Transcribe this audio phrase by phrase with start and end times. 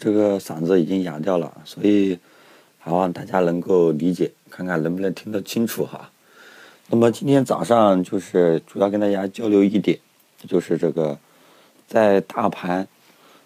[0.00, 2.18] 这个嗓子已经哑掉了，所以
[2.78, 6.10] 还望大家能够理解，看看能不能听得清楚哈。
[6.88, 9.98] 那么今天早上就是主要跟大家交流一点，
[10.48, 11.18] 就是这个
[11.86, 12.88] 在大盘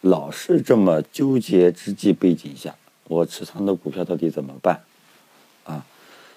[0.00, 2.74] 老是这么纠结之际背景下，
[3.08, 4.80] 我持仓的股票到底怎么办？
[5.64, 5.84] 啊，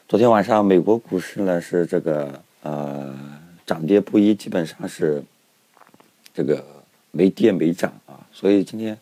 [0.10, 3.18] 昨天晚上美国股市呢是这个呃
[3.66, 5.24] 涨跌不一，基本上是
[6.34, 6.62] 这个
[7.12, 8.98] 没跌没涨啊，所以今天。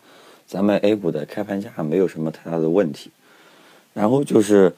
[0.49, 3.11] 咱们 A 股的开盘价没有什么太大的问题，
[3.93, 4.73] 然后就是，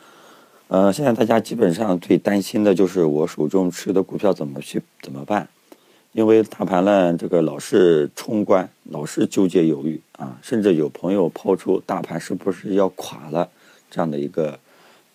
[0.68, 5.48] 呃，现在大家基本上最担心的就是我手中持有的股票怎么去怎么办？
[6.12, 13.48] 因为大盘呢，这个老是冲关，老是纠结犹豫啊，甚至有朋友抛出大盘是不是要垮了
[13.90, 14.60] 这样的一个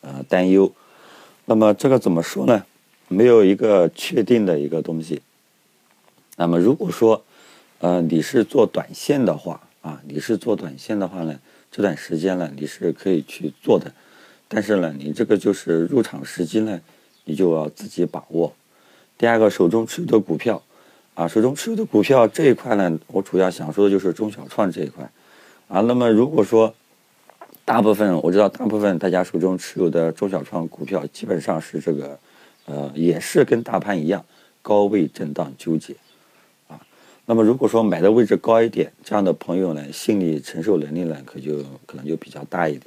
[0.01, 0.73] 呃担忧。
[1.45, 2.65] 那么这个怎么说呢？
[3.09, 5.21] 没有一个确定的一个东西。
[6.39, 7.23] 那么如果说，
[7.81, 11.39] 呃，你是做短线的话，啊，你是做短线的话呢，
[11.71, 13.93] 这段时间呢你是可以去做的，
[14.49, 16.81] 但是呢，你这个就是入场时机呢，
[17.25, 18.53] 你就要自己把握。
[19.17, 20.61] 第二个，手中持有的股票，
[21.15, 25.09] 啊，手中持有的股票这一块呢，我主要想说的就是中小创这一块，
[25.69, 26.75] 啊，那么如果说
[27.65, 32.19] 大部分我知道大部分大家手中持有的中小创股票基本上是这个，
[32.65, 34.25] 呃，也是跟大盘一样
[34.63, 35.95] 高位震荡纠结。
[37.29, 42.87] 那么如果说买的位置高一点，这样的朋友呢，心理承受能力呢，可就可能就比较大一点。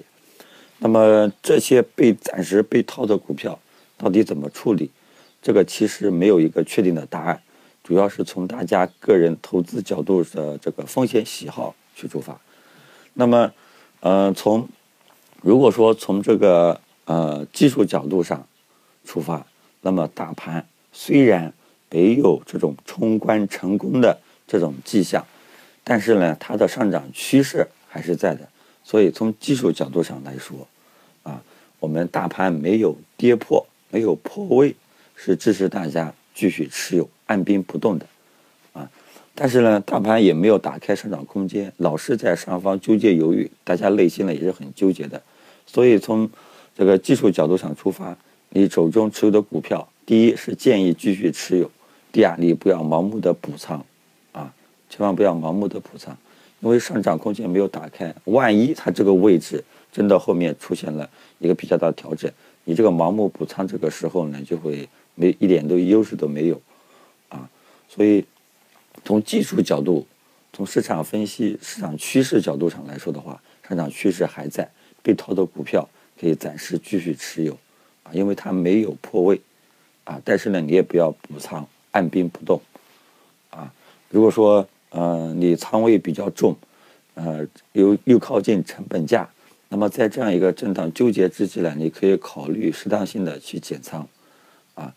[0.77, 3.59] 那么这些被暂时被套的股票，
[3.97, 4.89] 到底怎么处理？
[5.41, 7.41] 这个其实没有一个确定的答案，
[7.83, 12.39] 主要是从大家个人投资角度的这个风险喜好去出发。
[13.15, 13.51] 那么，
[13.99, 14.69] 呃，从
[15.41, 18.47] 如果说从这个呃技术角度上
[19.03, 19.45] 出发，
[19.81, 21.53] 那么大盘虽然
[21.89, 24.17] 没有这种冲关成功的。
[24.49, 25.23] 这种迹象，
[25.83, 28.41] 但是呢，它的上涨趋势还是在的，
[28.83, 30.67] 所以从技术角度上来说，
[31.21, 31.39] 啊，
[31.79, 34.75] 我们大盘没有跌破，没有破位，
[35.15, 38.07] 是支持大家继续持有，按兵不动的，
[38.73, 38.89] 啊，
[39.35, 45.21] 但是呢，大盘也没有打开上涨空间，老是在上方纠结犹豫，大家内心呢也是很纠结的，
[45.67, 46.27] 所以从
[46.75, 48.17] 这个技术角度上出发，
[48.49, 51.69] 你手中持有的股票，第一是建议继续持有，
[52.11, 53.85] 第二你不要盲目的补仓。
[54.89, 56.17] 千万不要盲目的补仓，
[56.61, 61.07] 因为上涨空间没有打开，万一它这个位置真的后面出现了
[61.37, 62.29] 一个比较大的调整，
[62.63, 66.59] 你这个盲目补仓这个时候呢，就会没一点都优势都没有，
[67.29, 67.47] 啊，
[67.87, 68.25] 所以
[69.05, 70.05] 从技术角度，
[70.51, 74.67] 从市场分析、市场趋势角度上来说的话，上涨趋势还在，
[75.03, 75.87] 被套的股票
[76.19, 77.53] 可以暂时继续持有，
[78.03, 79.39] 啊，因为它没有破位，
[80.03, 82.59] 啊，但是呢，你也不要补仓，按兵不动，
[83.51, 83.71] 啊，
[84.09, 84.67] 如果说。
[84.91, 86.55] 呃，你仓位比较重，
[87.13, 89.29] 呃，又又靠近成本价，
[89.69, 94.07] 那么在这样一个震荡纠结之际呢，你可以考虑适当性的去减仓，
[94.73, 94.91] 啊，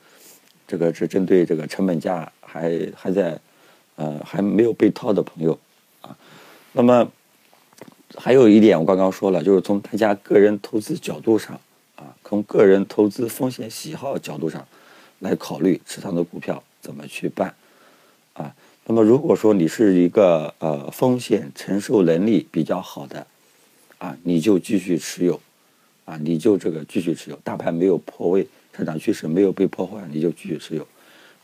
[0.67, 3.39] 这个是针对这个成本价还还在，
[3.97, 5.59] 呃，还没有被套的朋友，
[6.01, 6.17] 啊，
[6.73, 7.07] 那么
[8.17, 11.61] 还有一点我刚刚说了，就是从大家个人投资角度上，
[11.97, 14.67] 啊，从个人投资风险喜好角度上
[15.19, 17.55] 来考虑持仓的股票怎么去办，
[18.33, 18.55] 啊。
[18.93, 23.27] 那么，如果说你是一个呃风险承受能力比较好的，
[23.97, 25.41] 啊，你就继续持有，
[26.05, 30.87] 啊，你就这个继续持有，大盘没有破位，上涨趋势没有被破坏，你就继续持有。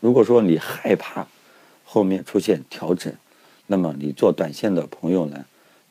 [0.01, 1.27] 如果说你害怕
[1.87, 3.11] 后面出现调整，
[3.67, 5.43] 那么你做短线的朋友呢，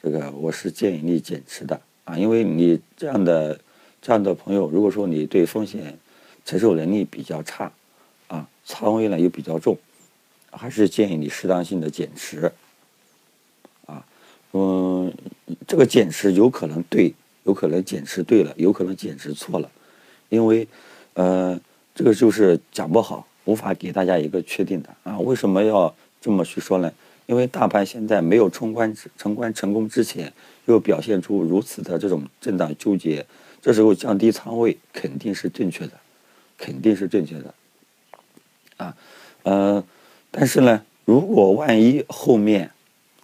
[0.03, 3.59] 这个我是建议你减持的啊，因为你这样的
[3.99, 5.97] 这样的朋友，如果说你对风险
[6.45, 7.71] 承受能力比较差，
[8.27, 9.75] 啊，仓位呢又比较重。
[10.51, 12.51] 还是建议你适当性的减持，
[13.85, 14.03] 啊，
[14.53, 15.13] 嗯，
[15.67, 17.13] 这个减持有可能对，
[17.43, 19.69] 有可能减持对了，有可能减持错了，
[20.29, 20.67] 因为，
[21.13, 21.59] 呃，
[21.93, 25.19] 这个就是讲不好，无法给大家一个确定的啊。
[25.19, 26.91] 为什么要这么去说呢？
[27.27, 30.31] 因为大盘现在没有冲关成关成功之前，
[30.65, 33.25] 又表现出如此的这种震荡纠结，
[33.61, 35.93] 这时候降低仓位肯定是正确的，
[36.57, 37.53] 肯定是正确的，
[38.77, 38.97] 啊，
[39.43, 39.83] 嗯。
[40.39, 42.69] 但是呢，如果万一后面，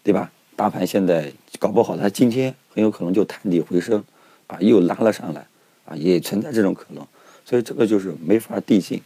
[0.02, 0.32] 对吧？
[0.56, 4.04] 大盘现在搞不好，它今天很有可能就探底回升，
[4.48, 5.46] 啊，又拉了上来，
[5.86, 7.06] 啊，也存在这种可能，
[7.46, 9.00] 所以这个就是没法定性，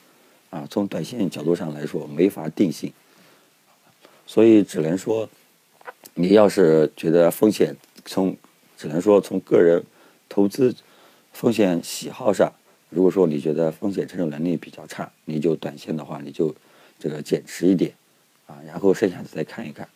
[0.50, 2.94] 啊，从短线角度上来说没法定性，
[4.25, 5.27] 所以只能说，
[6.13, 7.75] 你要是觉得风险
[8.06, 8.38] 从，
[8.77, 9.83] 只能说从个人
[10.30, 10.74] 投资
[11.33, 12.54] 风险喜好上，
[12.89, 16.56] 如果说你觉得风险承受能力比较差，你就短线的话，你就。
[17.00, 17.94] 这个减持一点，
[18.46, 19.88] 啊，然后剩下的再看一看，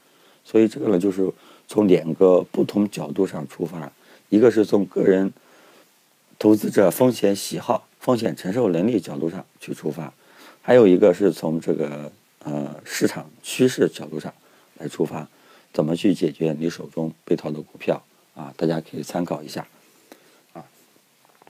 [0.44, 1.32] 所以这个呢，就是
[1.68, 3.92] 从两个不同角度上出发，
[4.30, 5.32] 一个是从个人
[6.38, 10.14] 投资者风险喜好、风险承受能力角度上去出发，
[10.62, 12.12] 还有一个是从这个
[12.44, 14.34] 呃市场趋势角度上
[14.78, 15.28] 来出发，
[15.74, 18.04] 怎么去解决你手中被套的股票
[18.36, 18.54] 啊？
[18.58, 19.68] 大家可以参考一下
[20.54, 20.66] 啊。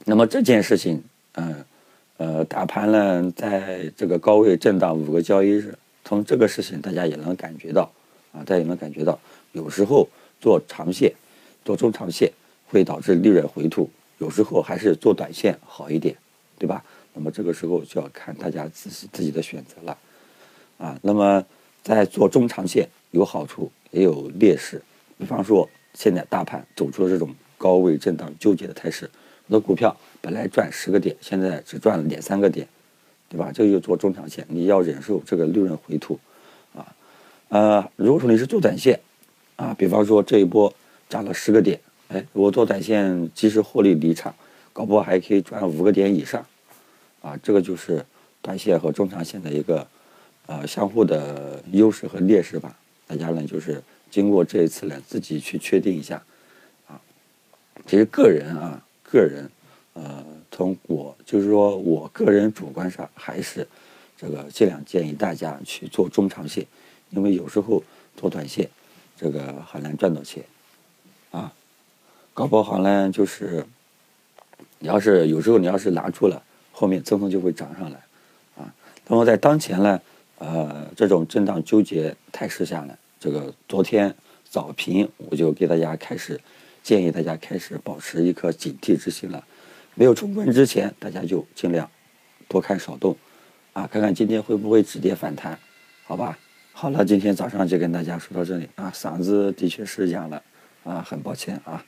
[0.06, 1.63] 那么这件事情，嗯，
[2.17, 7.91] 呃大盘呢在这个高位震荡五个交易日，从这个事情大家也能感觉到
[8.31, 9.19] 啊，大家也能感觉到，
[9.53, 10.07] 有时候
[10.39, 11.13] 做长线、
[11.65, 12.31] 做中长线
[12.67, 16.15] 会导致利润回吐，有时候还是做短线好一点，
[16.59, 16.83] 对吧？
[17.13, 19.97] 那么这个时候就要看大家自己自己的选择了
[20.77, 20.97] 啊。
[21.01, 21.43] 那么
[21.83, 24.81] 在做中长线有好处也有劣势，
[25.17, 29.09] 比方说现在大盘走出了这种高位震荡纠结的态势。
[29.51, 32.65] 的股票本来赚十个点，现在只赚了两三个点，
[33.30, 33.51] 对吧？
[33.53, 36.18] 这就做中长线，你要忍受这个利润回吐，
[36.74, 36.95] 啊，
[37.50, 39.00] 呃，如果说你是做短线，
[39.57, 40.74] 啊，比方说这一波
[41.09, 44.33] 涨了十个点，哎，我做短线及时获利离场，
[44.71, 46.45] 搞不好还可以赚五个点以上，
[47.21, 48.06] 啊，这个就是
[48.42, 49.86] 短线和中长线的一个
[50.45, 52.77] 呃相互的优势和劣势吧。
[53.06, 56.24] 大家呢就是经过这一次呢自己去确定一下，
[56.88, 57.01] 啊，
[57.86, 58.81] 其实个人啊。
[59.11, 59.51] 个人，
[59.93, 63.67] 呃，从我就是说我个人主观上还是
[64.15, 66.65] 这个尽量建议大家去做中长线，
[67.09, 67.83] 因为有时候
[68.15, 68.69] 做短线
[69.17, 70.45] 这个很难赚到钱
[71.31, 71.53] 啊，
[72.33, 73.65] 搞不好呢就是
[74.79, 76.41] 你要是有时候你要是拿住了，
[76.71, 77.99] 后面蹭蹭就会涨上来
[78.57, 78.73] 啊。
[79.07, 80.01] 那么在当前呢，
[80.37, 84.15] 呃，这种震荡纠结态势下呢，这个昨天
[84.49, 86.39] 早评我就给大家开始。
[86.83, 89.44] 建议大家开始保持一颗警惕之心了，
[89.95, 91.89] 没有冲关之前，大家就尽量
[92.48, 93.16] 多看少动，
[93.74, 95.57] 啊，看看今天会不会止跌反弹，
[96.06, 96.38] 好吧？
[96.74, 100.42] 好了，今天早上就跟大家说到这里啊，嗓子的确是哑了，
[100.83, 101.86] 啊，很抱歉啊。